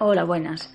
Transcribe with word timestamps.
Hola, 0.00 0.22
buenas. 0.22 0.72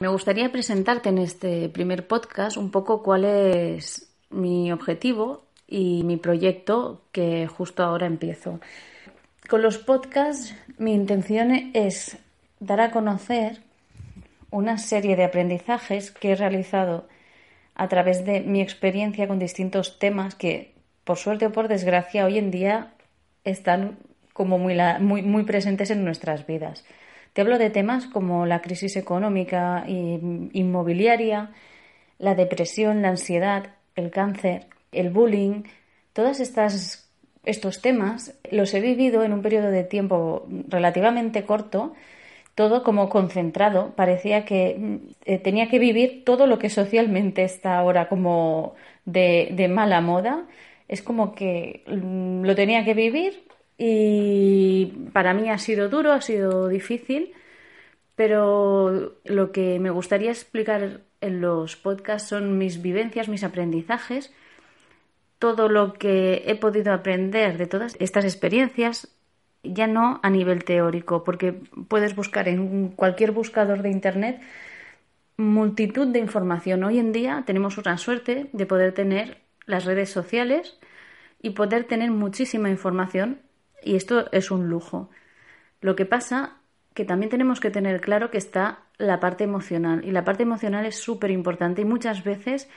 Me 0.00 0.08
gustaría 0.08 0.50
presentarte 0.50 1.08
en 1.08 1.18
este 1.18 1.68
primer 1.68 2.08
podcast 2.08 2.56
un 2.56 2.72
poco 2.72 3.04
cuál 3.04 3.24
es 3.24 4.12
mi 4.30 4.72
objetivo 4.72 5.44
y 5.68 6.02
mi 6.02 6.16
proyecto 6.16 7.02
que 7.12 7.46
justo 7.46 7.84
ahora 7.84 8.08
empiezo. 8.08 8.58
Con 9.48 9.62
los 9.62 9.78
podcasts 9.78 10.56
mi 10.76 10.92
intención 10.92 11.70
es 11.72 12.18
dar 12.58 12.80
a 12.80 12.90
conocer 12.90 13.62
una 14.50 14.76
serie 14.78 15.14
de 15.14 15.22
aprendizajes 15.22 16.10
que 16.10 16.32
he 16.32 16.34
realizado 16.34 17.06
a 17.76 17.86
través 17.86 18.24
de 18.24 18.40
mi 18.40 18.60
experiencia 18.60 19.28
con 19.28 19.38
distintos 19.38 20.00
temas 20.00 20.34
que, 20.34 20.74
por 21.04 21.16
suerte 21.16 21.46
o 21.46 21.52
por 21.52 21.68
desgracia, 21.68 22.24
hoy 22.24 22.38
en 22.38 22.50
día 22.50 22.92
están 23.44 23.98
como 24.32 24.58
muy, 24.58 24.76
muy, 24.98 25.22
muy 25.22 25.44
presentes 25.44 25.92
en 25.92 26.04
nuestras 26.04 26.44
vidas. 26.44 26.84
Te 27.34 27.40
hablo 27.40 27.58
de 27.58 27.68
temas 27.68 28.06
como 28.06 28.46
la 28.46 28.62
crisis 28.62 28.96
económica 28.96 29.84
e 29.88 30.20
inmobiliaria, 30.52 31.50
la 32.18 32.36
depresión, 32.36 33.02
la 33.02 33.08
ansiedad, 33.08 33.74
el 33.96 34.12
cáncer, 34.12 34.66
el 34.92 35.10
bullying, 35.10 35.64
todos 36.12 36.38
estos 36.40 37.82
temas 37.82 38.38
los 38.52 38.72
he 38.72 38.80
vivido 38.80 39.24
en 39.24 39.32
un 39.32 39.42
periodo 39.42 39.72
de 39.72 39.82
tiempo 39.82 40.46
relativamente 40.68 41.44
corto, 41.44 41.94
todo 42.54 42.84
como 42.84 43.08
concentrado. 43.08 43.94
Parecía 43.96 44.44
que 44.44 44.76
mm, 44.78 44.96
eh, 45.24 45.38
tenía 45.40 45.68
que 45.68 45.80
vivir 45.80 46.22
todo 46.24 46.46
lo 46.46 46.60
que 46.60 46.70
socialmente 46.70 47.42
está 47.42 47.76
ahora 47.78 48.08
como 48.08 48.74
de 49.06 49.68
mala 49.68 50.00
moda. 50.00 50.46
Es 50.86 51.02
como 51.02 51.34
que 51.34 51.82
mm, 51.88 52.44
lo 52.44 52.54
tenía 52.54 52.84
que 52.84 52.94
vivir 52.94 53.44
y 53.76 54.86
para 55.12 55.34
mí 55.34 55.50
ha 55.50 55.58
sido 55.58 55.88
duro, 55.88 56.12
ha 56.12 56.20
sido 56.20 56.68
difícil, 56.68 57.32
pero 58.16 59.16
lo 59.24 59.52
que 59.52 59.78
me 59.80 59.90
gustaría 59.90 60.30
explicar 60.30 61.00
en 61.20 61.40
los 61.40 61.76
podcasts 61.76 62.28
son 62.28 62.58
mis 62.58 62.82
vivencias, 62.82 63.28
mis 63.28 63.44
aprendizajes, 63.44 64.32
todo 65.38 65.68
lo 65.68 65.94
que 65.94 66.44
he 66.46 66.54
podido 66.54 66.92
aprender 66.92 67.58
de 67.58 67.66
todas 67.66 67.96
estas 67.98 68.24
experiencias, 68.24 69.08
ya 69.62 69.86
no 69.86 70.20
a 70.22 70.30
nivel 70.30 70.64
teórico, 70.64 71.24
porque 71.24 71.52
puedes 71.88 72.14
buscar 72.14 72.48
en 72.48 72.88
cualquier 72.88 73.32
buscador 73.32 73.82
de 73.82 73.90
Internet 73.90 74.40
multitud 75.36 76.06
de 76.06 76.20
información. 76.20 76.84
Hoy 76.84 76.98
en 76.98 77.12
día 77.12 77.42
tenemos 77.46 77.78
una 77.78 77.98
suerte 77.98 78.48
de 78.52 78.66
poder 78.66 78.92
tener 78.92 79.38
las 79.66 79.84
redes 79.84 80.10
sociales 80.10 80.78
y 81.42 81.50
poder 81.50 81.84
tener 81.84 82.10
muchísima 82.10 82.70
información 82.70 83.40
y 83.84 83.96
esto 83.96 84.30
es 84.32 84.50
un 84.50 84.68
lujo. 84.68 85.10
Lo 85.80 85.96
que 85.96 86.06
pasa 86.06 86.56
que 86.94 87.04
también 87.04 87.30
tenemos 87.30 87.60
que 87.60 87.70
tener 87.70 88.00
claro 88.00 88.30
que 88.30 88.38
está 88.38 88.78
la 88.98 89.20
parte 89.20 89.44
emocional 89.44 90.04
y 90.04 90.12
la 90.12 90.24
parte 90.24 90.44
emocional 90.44 90.86
es 90.86 90.96
súper 90.96 91.30
importante 91.30 91.82
y 91.82 91.84
muchas 91.84 92.22
veces 92.24 92.68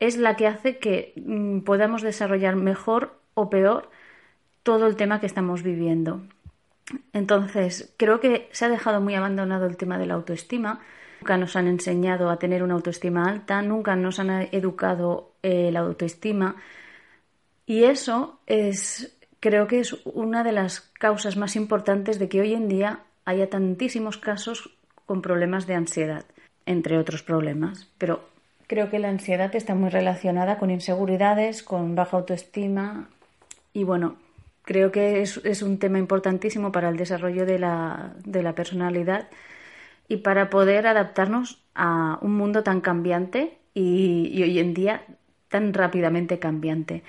es 0.00 0.16
la 0.16 0.36
que 0.36 0.46
hace 0.46 0.78
que 0.78 1.12
mm, 1.16 1.60
podamos 1.60 2.02
desarrollar 2.02 2.56
mejor 2.56 3.18
o 3.34 3.50
peor 3.50 3.90
todo 4.62 4.86
el 4.86 4.96
tema 4.96 5.20
que 5.20 5.26
estamos 5.26 5.62
viviendo. 5.62 6.22
Entonces, 7.12 7.94
creo 7.96 8.20
que 8.20 8.48
se 8.52 8.64
ha 8.64 8.68
dejado 8.68 9.00
muy 9.00 9.14
abandonado 9.14 9.66
el 9.66 9.76
tema 9.76 9.98
de 9.98 10.06
la 10.06 10.14
autoestima. 10.14 10.80
Nunca 11.20 11.36
nos 11.36 11.56
han 11.56 11.66
enseñado 11.66 12.30
a 12.30 12.38
tener 12.38 12.62
una 12.62 12.74
autoestima 12.74 13.28
alta, 13.28 13.62
nunca 13.62 13.96
nos 13.96 14.18
han 14.18 14.48
educado 14.52 15.32
eh, 15.42 15.70
la 15.72 15.80
autoestima. 15.80 16.56
Y 17.66 17.84
eso 17.84 18.40
es 18.46 19.15
creo 19.40 19.66
que 19.66 19.80
es 19.80 19.96
una 20.04 20.44
de 20.44 20.52
las 20.52 20.80
causas 20.80 21.36
más 21.36 21.56
importantes 21.56 22.18
de 22.18 22.28
que 22.28 22.40
hoy 22.40 22.54
en 22.54 22.68
día 22.68 23.00
haya 23.24 23.50
tantísimos 23.50 24.18
casos 24.18 24.76
con 25.04 25.22
problemas 25.22 25.66
de 25.66 25.74
ansiedad, 25.74 26.24
entre 26.64 26.98
otros 26.98 27.22
problemas. 27.22 27.88
Pero 27.98 28.28
creo 28.66 28.90
que 28.90 28.98
la 28.98 29.08
ansiedad 29.08 29.54
está 29.54 29.74
muy 29.74 29.90
relacionada 29.90 30.58
con 30.58 30.70
inseguridades, 30.70 31.62
con 31.62 31.94
baja 31.94 32.16
autoestima 32.16 33.08
y 33.72 33.84
bueno, 33.84 34.16
creo 34.62 34.90
que 34.90 35.22
es, 35.22 35.62
un 35.62 35.78
tema 35.78 35.98
importantísimo 35.98 36.72
para 36.72 36.88
el 36.88 36.96
desarrollo 36.96 37.46
de 37.46 37.58
la, 37.58 38.52
personalidad 38.54 39.28
y 40.08 40.18
para 40.18 40.50
poder 40.50 40.86
adaptarnos 40.86 41.62
a 41.74 42.18
un 42.22 42.34
mundo 42.36 42.62
tan 42.62 42.80
cambiante 42.80 43.58
y 43.74 44.42
hoy 44.42 44.58
en 44.58 44.72
día 44.72 45.02
tan 45.48 45.74
rápidamente 45.74 46.38
cambiante. 46.38 47.02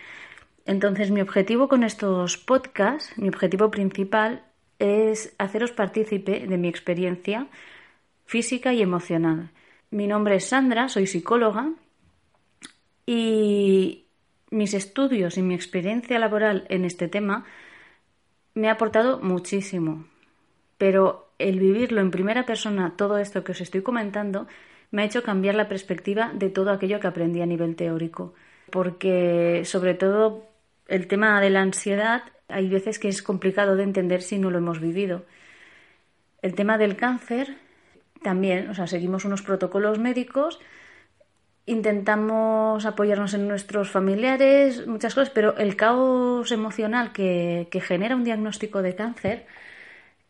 Entonces, 0.67 1.11
mi 1.11 1.21
objetivo 1.21 1.69
con 1.69 1.83
estos 1.83 2.37
podcasts, 2.37 3.17
mi 3.17 3.29
objetivo 3.29 3.71
principal 3.71 4.43
es 4.79 5.33
haceros 5.37 5.71
partícipe 5.71 6.45
de 6.45 6.57
mi 6.57 6.67
experiencia 6.67 7.47
física 8.25 8.73
y 8.73 8.81
emocional. 8.81 9.49
Mi 9.91 10.07
nombre 10.07 10.35
es 10.35 10.49
Sandra, 10.49 10.89
soy 10.89 11.07
psicóloga 11.07 11.71
y 13.05 14.07
mis 14.51 14.73
estudios 14.73 15.37
y 15.37 15.41
mi 15.41 15.55
experiencia 15.55 16.19
laboral 16.19 16.65
en 16.67 16.83
este 16.83 17.07
tema 17.07 17.45
me 18.53 18.67
ha 18.67 18.73
aportado 18.73 19.19
muchísimo. 19.19 20.05
Pero 20.77 21.29
el 21.39 21.59
vivirlo 21.59 22.01
en 22.01 22.11
primera 22.11 22.45
persona, 22.45 22.93
todo 22.97 23.19
esto 23.19 23.45
que 23.45 23.53
os 23.53 23.61
estoy 23.61 23.83
comentando, 23.83 24.47
me 24.91 25.03
ha 25.03 25.05
hecho 25.05 25.23
cambiar 25.23 25.55
la 25.55 25.69
perspectiva 25.69 26.33
de 26.33 26.49
todo 26.49 26.71
aquello 26.71 26.99
que 26.99 27.07
aprendí 27.07 27.39
a 27.39 27.45
nivel 27.45 27.77
teórico. 27.77 28.33
Porque 28.69 29.61
sobre 29.63 29.93
todo 29.93 30.56
el 30.87 31.07
tema 31.07 31.39
de 31.41 31.49
la 31.49 31.61
ansiedad 31.61 32.23
hay 32.47 32.69
veces 32.69 32.99
que 32.99 33.09
es 33.09 33.21
complicado 33.21 33.75
de 33.75 33.83
entender 33.83 34.21
si 34.21 34.37
no 34.37 34.49
lo 34.49 34.57
hemos 34.57 34.79
vivido. 34.79 35.25
El 36.41 36.55
tema 36.55 36.77
del 36.77 36.95
cáncer 36.95 37.57
también, 38.23 38.69
o 38.69 38.73
sea, 38.73 38.87
seguimos 38.87 39.25
unos 39.25 39.41
protocolos 39.41 39.99
médicos, 39.99 40.59
intentamos 41.65 42.85
apoyarnos 42.85 43.33
en 43.33 43.47
nuestros 43.47 43.91
familiares, 43.91 44.87
muchas 44.87 45.13
cosas, 45.13 45.29
pero 45.29 45.57
el 45.57 45.75
caos 45.75 46.51
emocional 46.51 47.11
que, 47.11 47.67
genera 47.81 48.15
un 48.15 48.23
diagnóstico 48.23 48.81
de 48.81 48.95
cáncer 48.95 49.45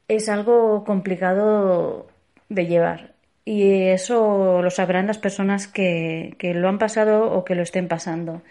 es 0.07 0.29
algo 0.29 0.83
complicado 0.83 2.07
de 2.49 2.65
llevar. 2.65 3.13
Y 3.45 3.83
eso 3.89 4.61
lo 4.61 4.69
sabrán 4.71 5.07
las 5.07 5.19
personas 5.19 5.67
que, 5.67 6.35
que 6.39 6.53
lo 6.53 6.67
han 6.67 6.79
pasado 6.79 7.31
o 7.31 7.45
que 7.45 7.55
lo 7.55 7.61
estén 7.61 7.87
pasando 7.87 8.41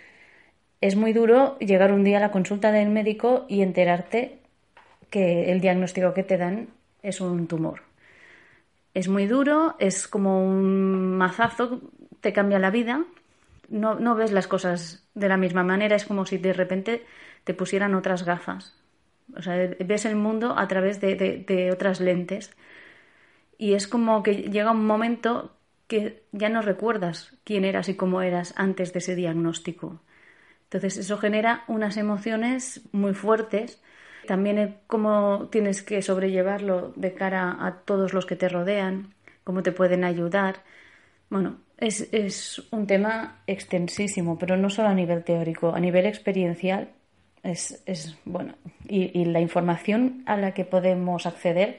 es 0.80 0.96
muy 0.96 1.12
duro 1.12 1.58
llegar 1.58 1.92
un 1.92 2.04
día 2.04 2.18
a 2.18 2.20
la 2.20 2.30
consulta 2.30 2.72
del 2.72 2.90
médico 2.90 3.46
y 3.48 3.62
enterarte 3.62 4.38
que 5.10 5.50
el 5.50 5.60
diagnóstico 5.60 6.12
que 6.14 6.22
te 6.22 6.36
dan 6.36 6.68
es 7.02 7.20
un 7.20 7.46
tumor. 7.46 7.82
Es 8.94 9.08
muy 9.08 9.26
duro, 9.26 9.76
es 9.78 10.08
como 10.08 10.44
un 10.44 11.16
mazazo, 11.16 11.80
te 12.20 12.32
cambia 12.32 12.58
la 12.58 12.70
vida, 12.70 13.04
no, 13.68 14.14
ves 14.14 14.32
las 14.32 14.46
cosas 14.46 15.06
de 15.14 15.28
la 15.28 15.36
misma 15.36 15.64
manera, 15.64 15.96
es 15.96 16.04
como 16.04 16.24
si 16.24 16.38
de 16.38 16.52
repente 16.52 17.04
te 17.44 17.54
pusieran 17.54 17.94
otras 17.94 18.24
gafas. 18.24 18.74
O 19.36 19.42
sea, 19.42 19.56
ves 19.84 20.04
el 20.04 20.16
mundo 20.16 20.56
a 20.56 20.68
través 20.68 21.00
de, 21.00 21.16
de 21.16 21.72
otras 21.72 22.00
lentes. 22.00 22.52
Y 23.58 23.74
es 23.74 23.88
como 23.88 24.22
que 24.22 24.34
llega 24.34 24.70
un 24.70 24.86
momento 24.86 25.52
que 25.88 26.22
ya 26.32 26.48
no 26.48 26.62
recuerdas 26.62 27.36
quién 27.44 27.64
eras 27.64 27.88
y 27.88 27.94
cómo 27.94 28.22
eras 28.22 28.54
antes 28.56 28.92
de 28.92 29.00
ese 29.00 29.14
diagnóstico. 29.14 30.00
Entonces 30.66 30.98
eso 30.98 31.16
genera 31.18 31.64
unas 31.68 31.96
emociones 31.96 32.82
muy 32.92 33.14
fuertes. 33.14 33.80
También 34.26 34.78
cómo 34.88 35.48
tienes 35.50 35.82
que 35.82 36.02
sobrellevarlo 36.02 36.92
de 36.96 37.14
cara 37.14 37.56
a 37.60 37.82
todos 37.84 38.12
los 38.12 38.26
que 38.26 38.34
te 38.34 38.48
rodean, 38.48 39.14
cómo 39.44 39.62
te 39.62 39.70
pueden 39.70 40.02
ayudar. 40.02 40.64
Bueno, 41.30 41.58
es, 41.78 42.62
un 42.72 42.88
tema 42.88 43.42
extensísimo, 43.46 44.38
pero 44.38 44.56
no 44.56 44.68
solo 44.68 44.88
a 44.88 44.94
nivel 44.94 45.22
teórico, 45.22 45.72
a 45.72 45.78
nivel 45.78 46.06
experiencial 46.06 46.90
es, 47.44 47.80
es 47.86 48.18
bueno. 48.24 48.56
Y, 48.88 49.20
y, 49.20 49.24
la 49.26 49.40
información 49.40 50.24
a 50.26 50.36
la 50.36 50.52
que 50.52 50.64
podemos 50.64 51.26
acceder 51.26 51.78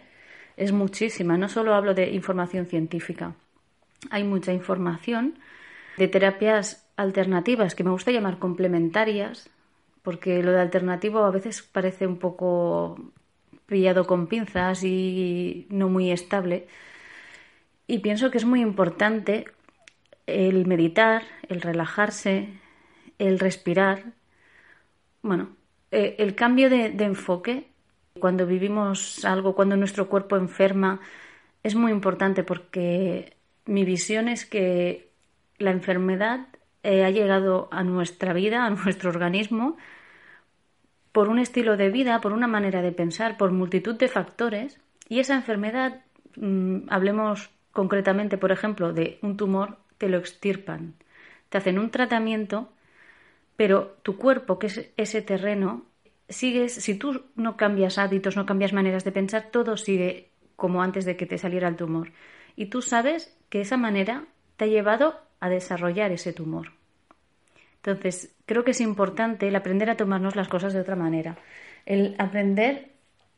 es 0.55 0.71
muchísima. 0.71 1.37
No 1.37 1.49
solo 1.49 1.75
hablo 1.75 1.93
de 1.93 2.11
información 2.11 2.67
científica, 2.67 3.35
hay 4.09 4.23
mucha 4.23 4.53
información 4.53 5.39
de 5.97 6.07
terapias 6.07 6.86
alternativas 6.97 7.75
que 7.75 7.83
me 7.83 7.91
gusta 7.91 8.11
llamar 8.11 8.39
complementarias, 8.39 9.49
porque 10.01 10.43
lo 10.43 10.51
de 10.51 10.61
alternativo 10.61 11.19
a 11.23 11.31
veces 11.31 11.61
parece 11.61 12.07
un 12.07 12.17
poco 12.17 13.11
pillado 13.67 14.05
con 14.07 14.27
pinzas 14.27 14.83
y 14.83 15.67
no 15.69 15.89
muy 15.89 16.11
estable. 16.11 16.67
Y 17.87 17.99
pienso 17.99 18.31
que 18.31 18.37
es 18.37 18.45
muy 18.45 18.61
importante 18.61 19.45
el 20.25 20.65
meditar, 20.65 21.23
el 21.47 21.61
relajarse, 21.61 22.49
el 23.19 23.39
respirar. 23.39 24.13
Bueno, 25.21 25.49
eh, 25.91 26.15
el 26.19 26.35
cambio 26.35 26.69
de, 26.69 26.89
de 26.89 27.05
enfoque 27.05 27.67
cuando 28.19 28.45
vivimos 28.45 29.23
algo, 29.25 29.55
cuando 29.55 29.77
nuestro 29.77 30.09
cuerpo 30.09 30.35
enferma, 30.35 30.99
es 31.63 31.75
muy 31.75 31.91
importante 31.91 32.43
porque 32.43 33.37
mi 33.65 33.85
visión 33.85 34.27
es 34.27 34.45
que 34.45 35.11
la 35.57 35.71
enfermedad 35.71 36.47
eh, 36.83 37.03
ha 37.03 37.09
llegado 37.09 37.67
a 37.71 37.83
nuestra 37.83 38.33
vida, 38.33 38.65
a 38.65 38.69
nuestro 38.69 39.09
organismo, 39.09 39.77
por 41.11 41.29
un 41.29 41.39
estilo 41.39 41.77
de 41.77 41.89
vida, 41.89 42.21
por 42.21 42.33
una 42.33 42.47
manera 42.47 42.81
de 42.81 42.91
pensar, 42.91 43.37
por 43.37 43.51
multitud 43.51 43.95
de 43.95 44.07
factores, 44.07 44.79
y 45.09 45.19
esa 45.19 45.35
enfermedad, 45.35 46.01
mm, 46.35 46.89
hablemos 46.89 47.49
concretamente, 47.71 48.37
por 48.37 48.51
ejemplo, 48.51 48.93
de 48.93 49.19
un 49.21 49.37
tumor, 49.37 49.77
te 49.97 50.09
lo 50.09 50.17
extirpan, 50.17 50.93
te 51.49 51.57
hacen 51.57 51.79
un 51.79 51.89
tratamiento, 51.89 52.69
pero 53.55 53.97
tu 54.03 54.17
cuerpo, 54.17 54.59
que 54.59 54.67
es 54.67 54.91
ese 54.97 55.21
terreno, 55.21 55.85
sigues, 56.29 56.73
si 56.73 56.95
tú 56.95 57.23
no 57.35 57.57
cambias 57.57 57.97
hábitos, 57.97 58.35
no 58.35 58.45
cambias 58.45 58.73
maneras 58.73 59.03
de 59.03 59.11
pensar, 59.11 59.49
todo 59.51 59.77
sigue 59.77 60.29
como 60.55 60.81
antes 60.81 61.05
de 61.05 61.15
que 61.15 61.25
te 61.25 61.37
saliera 61.37 61.67
el 61.67 61.75
tumor. 61.75 62.11
Y 62.55 62.67
tú 62.67 62.81
sabes 62.81 63.37
que 63.49 63.61
esa 63.61 63.77
manera 63.77 64.25
te 64.57 64.65
ha 64.65 64.67
llevado 64.67 65.19
a 65.39 65.49
desarrollar 65.49 66.11
ese 66.11 66.33
tumor. 66.33 66.73
Entonces, 67.77 68.35
creo 68.45 68.63
que 68.63 68.71
es 68.71 68.81
importante 68.81 69.47
el 69.47 69.55
aprender 69.55 69.89
a 69.89 69.97
tomarnos 69.97 70.35
las 70.35 70.47
cosas 70.47 70.73
de 70.73 70.81
otra 70.81 70.95
manera, 70.95 71.37
el 71.85 72.15
aprender 72.17 72.89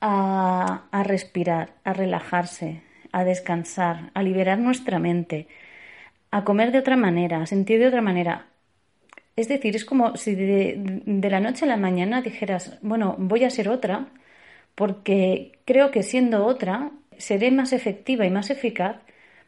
a, 0.01 0.85
a 0.91 1.03
respirar, 1.03 1.73
a 1.83 1.93
relajarse, 1.93 2.81
a 3.11 3.23
descansar, 3.23 4.11
a 4.13 4.23
liberar 4.23 4.59
nuestra 4.59 4.99
mente, 4.99 5.47
a 6.31 6.43
comer 6.43 6.71
de 6.71 6.79
otra 6.79 6.95
manera, 6.95 7.41
a 7.41 7.45
sentir 7.45 7.79
de 7.79 7.87
otra 7.87 8.01
manera, 8.01 8.49
es 9.39 9.47
decir, 9.47 9.73
es 9.73 9.85
como 9.85 10.17
si 10.17 10.35
de, 10.35 11.29
la 11.29 11.39
noche 11.39 11.63
a 11.63 11.67
la 11.69 11.77
mañana 11.77 12.21
dijeras, 12.21 12.77
bueno, 12.81 13.15
voy 13.17 13.45
a 13.45 13.49
ser 13.49 13.69
otra, 13.69 14.07
porque 14.75 15.53
creo 15.63 15.91
que 15.91 16.03
siendo 16.03 16.45
otra 16.45 16.91
seré 17.17 17.49
más 17.49 17.71
efectiva 17.71 18.25
y 18.25 18.31
más 18.31 18.49
eficaz 18.49 18.97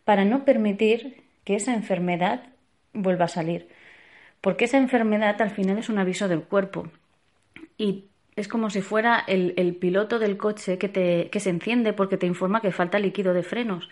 para 0.05 0.23
no 0.23 0.45
permitir 0.45 1.23
que 1.43 1.55
esa 1.55 1.73
enfermedad 1.73 2.43
vuelva 2.93 3.25
a 3.25 3.29
salir. 3.29 3.67
Porque 4.41 4.65
esa 4.65 4.77
enfermedad 4.77 5.41
al 5.41 5.51
final 5.51 5.77
es 5.77 5.89
un 5.89 5.99
aviso 5.99 6.27
del 6.27 6.43
cuerpo. 6.43 6.89
Y 7.77 8.05
es 8.35 8.47
como 8.47 8.69
si 8.69 8.81
fuera 8.81 9.23
el, 9.27 9.75
piloto 9.75 10.19
del 10.19 10.37
coche 10.37 10.77
que, 10.77 10.89
te, 10.89 11.29
que 11.29 11.39
se 11.39 11.49
enciende 11.49 11.93
porque 11.93 12.17
te 12.17 12.27
informa 12.27 12.61
que 12.61 12.71
falta 12.71 12.99
líquido 12.99 13.33
de 13.33 13.43
frenos. 13.43 13.89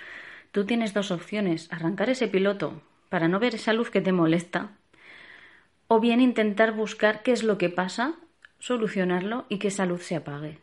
Tú 0.51 0.65
tienes 0.65 0.93
dos 0.93 1.11
opciones, 1.11 1.71
arrancar 1.71 2.09
ese 2.09 2.27
piloto 2.27 2.81
para 3.09 3.27
no 3.27 3.39
ver 3.39 3.55
esa 3.55 3.73
luz 3.73 3.89
que 3.89 4.01
te 4.01 4.11
molesta 4.11 4.71
o 5.87 5.99
bien 5.99 6.21
intentar 6.21 6.71
buscar 6.71 7.23
qué 7.23 7.31
es 7.31 7.43
lo 7.43 7.57
que 7.57 7.69
pasa, 7.69 8.13
solucionarlo 8.59 9.45
y 9.49 9.57
que 9.57 9.69
esa 9.69 9.85
luz 9.85 10.03
se 10.03 10.15
apague. 10.15 10.59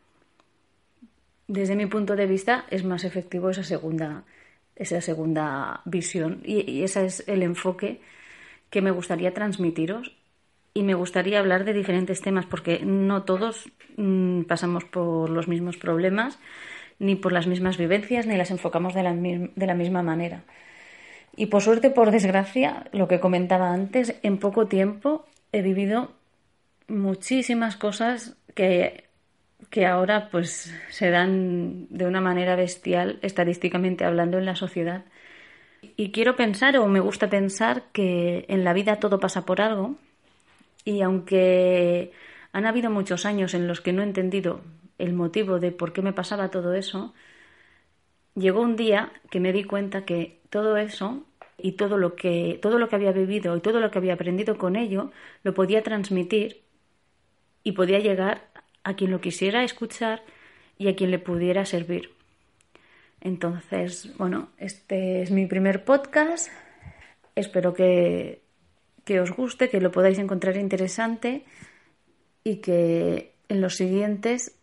Desde 1.48 1.76
mi 1.76 1.86
punto 1.86 2.16
de 2.16 2.26
vista 2.26 2.64
es 2.70 2.84
más 2.84 3.04
efectivo 3.04 3.50
esa 3.50 3.64
segunda, 3.64 4.24
esa 4.76 5.00
segunda 5.00 5.80
visión 5.84 6.40
y, 6.44 6.82
ese 6.82 7.06
es 7.06 7.24
el 7.26 7.42
enfoque 7.42 8.00
que 8.70 8.82
me 8.82 8.90
gustaría 8.90 9.34
transmitiros 9.34 10.12
y 10.74 10.82
me 10.82 10.94
gustaría 10.94 11.38
hablar 11.38 11.64
de 11.64 11.72
diferentes 11.72 12.20
temas 12.20 12.46
porque 12.46 12.80
no 12.84 13.22
todos 13.22 13.70
mm, 13.96 14.42
pasamos 14.42 14.84
por 14.84 15.30
los 15.30 15.48
mismos 15.48 15.76
problemas 15.78 16.38
ni 16.98 17.16
por 17.16 17.32
las 17.32 17.46
mismas 17.46 17.78
vivencias 17.78 18.26
ni 18.26 18.36
las 18.36 18.50
enfocamos 18.50 18.94
de 18.94 19.02
la, 19.02 19.14
de 19.14 19.66
la 19.66 19.74
misma 19.74 20.02
manera. 20.02 20.44
Y 21.36 21.46
por 21.46 21.62
suerte, 21.62 21.90
por 21.90 22.10
desgracia, 22.10 22.86
lo 22.92 23.08
que 23.08 23.20
comentaba 23.20 23.72
antes, 23.72 24.14
en 24.22 24.38
poco 24.38 24.66
tiempo 24.66 25.26
he 25.52 25.60
vivido 25.60 26.12
muchísimas 26.88 27.76
cosas 27.76 28.36
que, 28.54 29.05
que 29.76 29.84
ahora 29.84 30.30
pues 30.30 30.74
se 30.88 31.10
dan 31.10 31.86
de 31.90 32.06
una 32.06 32.22
manera 32.22 32.56
bestial, 32.56 33.18
estadísticamente 33.20 34.06
hablando, 34.06 34.38
en 34.38 34.46
la 34.46 34.56
sociedad. 34.56 35.04
Y 35.98 36.12
quiero 36.12 36.34
pensar, 36.34 36.78
o 36.78 36.86
me 36.86 36.98
gusta 36.98 37.28
pensar, 37.28 37.82
que 37.92 38.46
en 38.48 38.64
la 38.64 38.72
vida 38.72 39.00
todo 39.00 39.20
pasa 39.20 39.44
por 39.44 39.60
algo. 39.60 39.96
Y 40.86 41.02
aunque 41.02 42.10
han 42.52 42.64
habido 42.64 42.88
muchos 42.90 43.26
años 43.26 43.52
en 43.52 43.68
los 43.68 43.82
que 43.82 43.92
no 43.92 44.00
he 44.00 44.06
entendido 44.06 44.62
el 44.96 45.12
motivo 45.12 45.58
de 45.58 45.72
por 45.72 45.92
qué 45.92 46.00
me 46.00 46.14
pasaba 46.14 46.50
todo 46.50 46.72
eso, 46.72 47.12
llegó 48.34 48.62
un 48.62 48.76
día 48.76 49.12
que 49.30 49.40
me 49.40 49.52
di 49.52 49.64
cuenta 49.64 50.06
que 50.06 50.40
todo 50.48 50.78
eso 50.78 51.22
y 51.58 51.72
todo 51.72 51.98
lo 51.98 52.16
que 52.16 52.58
todo 52.62 52.78
lo 52.78 52.88
que 52.88 52.96
había 52.96 53.12
vivido 53.12 53.54
y 53.54 53.60
todo 53.60 53.80
lo 53.80 53.90
que 53.90 53.98
había 53.98 54.14
aprendido 54.14 54.56
con 54.56 54.74
ello 54.74 55.10
lo 55.42 55.52
podía 55.52 55.82
transmitir 55.82 56.62
y 57.62 57.72
podía 57.72 57.98
llegar 57.98 58.55
a 58.86 58.94
quien 58.94 59.10
lo 59.10 59.20
quisiera 59.20 59.64
escuchar 59.64 60.22
y 60.78 60.86
a 60.86 60.94
quien 60.94 61.10
le 61.10 61.18
pudiera 61.18 61.64
servir. 61.64 62.12
Entonces, 63.20 64.16
bueno, 64.16 64.50
este 64.58 65.22
es 65.22 65.32
mi 65.32 65.46
primer 65.46 65.84
podcast. 65.84 66.48
Espero 67.34 67.74
que, 67.74 68.42
que 69.04 69.18
os 69.20 69.32
guste, 69.32 69.68
que 69.68 69.80
lo 69.80 69.90
podáis 69.90 70.20
encontrar 70.20 70.56
interesante 70.56 71.44
y 72.44 72.58
que 72.58 73.34
en 73.48 73.60
los 73.60 73.74
siguientes 73.74 74.54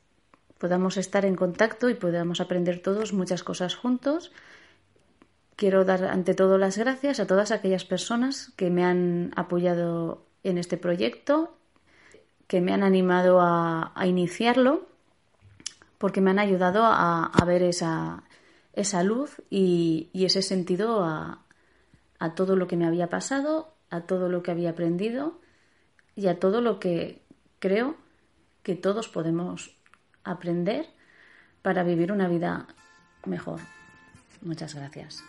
podamos 0.57 0.95
estar 0.95 1.25
en 1.25 1.35
contacto 1.35 1.89
y 1.89 1.95
podamos 1.95 2.39
aprender 2.39 2.81
todos 2.81 3.11
muchas 3.11 3.43
cosas 3.43 3.75
juntos. 3.75 4.31
Quiero 5.57 5.83
dar 5.83 6.05
ante 6.05 6.33
todo 6.33 6.57
las 6.57 6.77
gracias 6.77 7.19
a 7.19 7.27
todas 7.27 7.51
aquellas 7.51 7.83
personas 7.83 8.53
que 8.55 8.69
me 8.69 8.85
han 8.85 9.33
apoyado 9.35 10.25
en 10.43 10.57
este 10.57 10.77
proyecto, 10.77 11.57
que 12.53 12.61
me 12.61 12.71
han 12.71 12.83
animado 12.83 13.41
a, 13.41 13.91
iniciarlo, 14.05 14.85
porque 15.97 16.21
me 16.21 16.29
han 16.29 16.37
ayudado 16.37 16.83
a, 16.85 17.43
ver 17.47 17.63
esa, 17.63 18.25
esa 18.73 19.01
luz 19.01 19.41
y, 19.49 20.11
y, 20.13 20.25
ese 20.25 20.43
sentido 20.43 21.03
a, 21.03 21.39
a 22.19 22.35
todo 22.35 22.55
lo 22.55 22.67
que 22.67 22.77
me 22.77 22.85
había 22.85 23.09
pasado, 23.09 23.73
a 23.89 24.01
todo 24.01 24.29
lo 24.29 24.43
que 24.43 24.51
había 24.51 24.69
aprendido 24.69 25.41
y 26.15 26.27
a 26.27 26.39
todo 26.39 26.61
lo 26.61 26.79
que 26.79 27.23
creo 27.57 27.95
que 28.61 28.75
todos 28.75 29.09
podemos 29.09 29.75
aprender 30.23 30.85
para 31.63 31.81
vivir 31.81 32.11
una 32.11 32.27
vida 32.27 32.67
mejor. 33.25 33.61
Muchas 34.43 34.75
gracias. 34.75 35.23